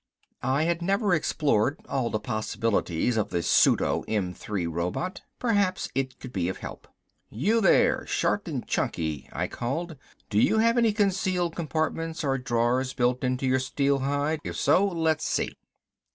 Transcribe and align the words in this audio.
I 0.41 0.63
had 0.63 0.81
never 0.81 1.13
explored 1.13 1.77
all 1.87 2.09
the 2.09 2.19
possibilities 2.19 3.17
of 3.17 3.29
the 3.29 3.43
pseudo 3.43 4.03
M 4.07 4.33
3 4.33 4.65
robot, 4.65 5.21
perhaps 5.37 5.89
it 5.93 6.19
could 6.19 6.33
be 6.33 6.49
of 6.49 6.57
help. 6.57 6.87
"You 7.29 7.61
there, 7.61 8.07
short 8.07 8.47
and 8.47 8.65
chunky," 8.67 9.29
I 9.31 9.45
called. 9.47 9.97
"Do 10.31 10.39
you 10.39 10.57
have 10.57 10.79
any 10.79 10.91
concealed 10.91 11.55
compartments 11.55 12.23
or 12.23 12.39
drawers 12.39 12.95
built 12.95 13.23
into 13.23 13.45
your 13.45 13.59
steel 13.59 13.99
hide? 13.99 14.39
If 14.43 14.55
so, 14.57 14.87
let's 14.87 15.23
see." 15.25 15.55